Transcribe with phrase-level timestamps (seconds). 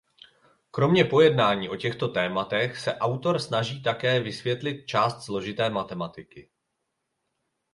[0.71, 6.49] Kromě pojednání o těchto tématech se autor snaží také vysvětlit část složité matematiky.